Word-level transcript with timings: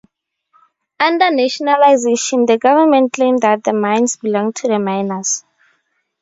Under 0.99 1.29
nationalisation, 1.29 2.47
the 2.47 2.57
government 2.57 3.13
claimed 3.13 3.41
that 3.41 3.63
the 3.63 3.71
mines 3.71 4.15
belonged 4.17 4.55
to 4.55 4.67
the 4.67 4.79
miners. 4.79 5.43